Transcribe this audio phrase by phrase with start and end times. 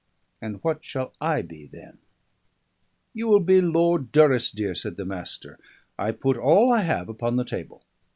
[0.41, 1.99] And what shall I be then?"
[3.13, 5.59] "You will be Lord Durrisdeer," said the Master.
[5.99, 7.83] "I put all I have upon the table."